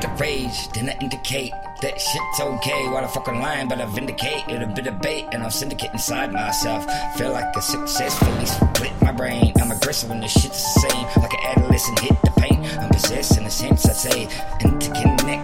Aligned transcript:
change, 0.00 0.68
then 0.72 0.88
I 0.88 0.96
indicate 1.00 1.52
that 1.80 2.00
shit's 2.00 2.40
okay. 2.40 2.88
While 2.88 3.04
I 3.04 3.08
fucking 3.08 3.40
lying, 3.40 3.68
but 3.68 3.80
I 3.80 3.86
vindicate 3.86 4.48
it 4.48 4.62
a 4.62 4.66
bit 4.66 4.86
of 4.86 5.00
bait, 5.00 5.26
and 5.32 5.42
I'm 5.42 5.50
syndicate 5.50 5.92
inside 5.92 6.32
myself. 6.32 6.86
Feel 7.16 7.32
like 7.32 7.54
a 7.56 7.62
successfully 7.62 8.46
split 8.46 8.92
my 9.02 9.12
brain. 9.12 9.52
I'm 9.60 9.70
aggressive 9.70 10.10
and 10.10 10.22
the 10.22 10.28
shit's 10.28 10.62
the 10.62 10.88
same. 10.88 11.22
Like 11.22 11.34
an 11.34 11.40
adolescent 11.44 11.98
hit 12.00 12.16
the 12.22 12.32
paint. 12.40 12.78
I'm 12.78 12.90
possessed 12.90 13.38
in 13.38 13.44
a 13.44 13.50
sense, 13.50 13.86
I'd 13.86 13.96
say. 13.96 14.28
Interconnected 14.60 15.43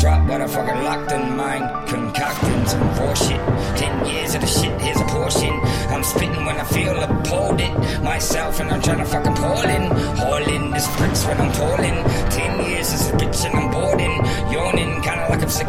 drop 0.00 0.26
what 0.26 0.40
I 0.40 0.46
fucking 0.46 0.82
locked 0.82 1.12
in 1.12 1.36
mind. 1.36 1.64
Concocting 1.86 2.66
some 2.66 2.80
raw 2.96 3.12
shit. 3.12 3.40
Ten 3.76 4.06
years 4.06 4.34
of 4.34 4.40
the 4.40 4.46
shit, 4.46 4.80
here's 4.80 5.00
a 5.00 5.04
portion. 5.04 5.52
I'm 5.92 6.02
spitting 6.02 6.44
when 6.46 6.56
I 6.56 6.64
feel 6.64 6.98
appalled 6.98 7.60
it 7.60 8.02
myself, 8.02 8.60
and 8.60 8.70
I'm 8.70 8.80
trying 8.80 8.98
to 8.98 9.04
fucking 9.04 9.34
pull 9.34 9.62
in. 9.76 9.84
Hauling 10.16 10.70
this 10.70 10.88
bricks 10.96 11.24
when 11.26 11.38
I'm 11.38 11.52
falling. 11.52 11.96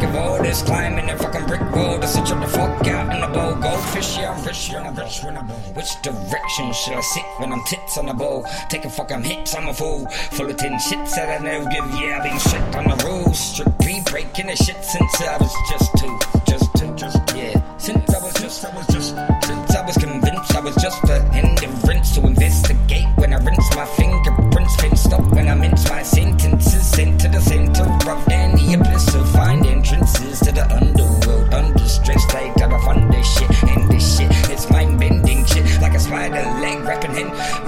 Kinda 0.02 0.18
like 0.18 0.22
I'm 0.22 0.22
sick 0.22 0.22
of 0.22 0.28
all 0.30 0.42
this. 0.42 0.62
Climbing 0.62 1.06
the 1.06 1.16
fucking 1.16 1.46
brick 1.46 1.60
wall 1.74 1.98
to 1.98 2.06
sit 2.06 2.30
up 2.30 2.40
the 2.40 2.48
fuck 2.48 2.86
out 2.88 3.14
in 3.14 3.20
the 3.20 3.28
bowl. 3.28 3.54
Goldfish, 3.54 4.18
yeah, 4.18 4.32
I'm 4.32 4.44
rich, 4.44 4.70
yeah, 4.70 4.88
I'm 4.88 4.94
rich 4.94 5.22
when 5.22 5.36
I 5.36 5.42
bowl. 5.42 5.56
Which 5.74 6.00
direction 6.02 6.72
should 6.72 6.94
I 6.94 7.00
sit 7.00 7.24
when 7.38 7.52
I'm 7.52 7.62
tits 7.64 7.98
on 7.98 8.06
the 8.06 8.14
bowl? 8.14 8.44
Taking 8.68 8.90
fucking 8.90 9.22
hits, 9.22 9.54
I'm 9.54 9.68
a 9.68 9.74
fool. 9.74 10.06
Full 10.32 10.50
of 10.50 10.56
tin 10.56 10.74
shits 10.74 11.14
that 11.16 11.40
I 11.40 11.42
never 11.42 11.64
give, 11.70 11.84
yeah, 12.00 12.18
I've 12.18 12.22
been 12.22 12.38
shit 12.38 12.76
on 12.76 12.84
the 12.88 13.04
rules. 13.04 13.38
Strictly 13.38 14.02
breaking 14.10 14.46
the 14.46 14.56
shit 14.56 14.82
since 14.84 15.20
I 15.20 15.36
was 15.38 15.54
just 15.70 15.90
two. 15.98 16.18
Just 16.46 16.74
two, 16.76 16.94
just, 16.94 17.18
yeah. 17.36 17.78
Since 17.78 18.14
I 18.14 18.18
was 18.22 18.34
just, 18.34 18.64
I 18.64 18.76
was 18.76 18.86
just, 18.88 19.14
since 19.46 19.74
I 19.74 19.86
was 19.86 19.96
convinced 19.96 20.54
I 20.54 20.60
was 20.60 20.76
just 20.76 21.02
a 21.08 21.20
hindrance 21.32 21.81
to 21.81 21.81
leg 37.12 37.61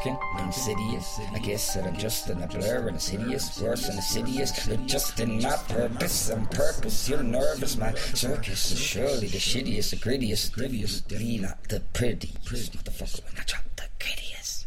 working, 0.00 0.18
insidious. 0.38 1.20
I 1.34 1.38
guess 1.38 1.74
that 1.74 1.86
I'm 1.86 1.94
uh, 1.94 1.98
just 1.98 2.30
in 2.30 2.42
a 2.42 2.46
blur 2.46 2.86
and 2.86 2.90
insidious, 2.90 3.60
worse 3.60 3.86
than 3.86 3.96
insidious. 3.96 4.66
You're 4.66 4.76
just 4.78 5.20
in 5.20 5.42
my 5.42 5.56
purpose, 5.68 6.30
on 6.30 6.46
purpose. 6.46 7.08
You're 7.08 7.22
nervous, 7.22 7.76
my 7.76 7.92
circus 8.14 8.72
is 8.72 8.78
surely 8.78 9.26
the 9.26 9.38
shittiest, 9.38 9.90
the 9.90 9.96
grittiest, 9.96 10.52
grittiest. 10.52 11.18
Me 11.18 11.38
not 11.38 11.62
the 11.68 11.80
prettiest. 11.92 12.42
Motherfucker, 12.44 13.24
when 13.24 13.40
I 13.40 13.44
drop 13.44 13.64
the 13.76 13.88
grittiest, 13.98 14.64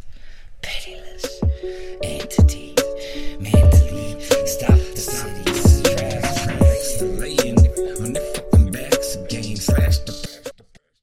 pitiless. 0.62 2.03